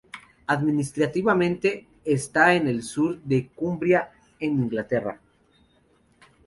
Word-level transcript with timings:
Administrativamente, 0.47 1.85
está 2.05 2.55
en 2.55 2.67
el 2.67 2.81
sur 2.81 3.21
de 3.21 3.49
Cumbria, 3.49 4.09
en 4.39 4.59
Inglaterra. 4.63 5.21